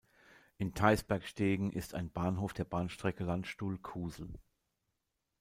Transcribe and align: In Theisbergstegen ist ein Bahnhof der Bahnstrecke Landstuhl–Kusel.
In 0.57 0.73
Theisbergstegen 0.73 1.71
ist 1.71 1.93
ein 1.93 2.09
Bahnhof 2.11 2.53
der 2.53 2.65
Bahnstrecke 2.65 3.23
Landstuhl–Kusel. 3.23 4.33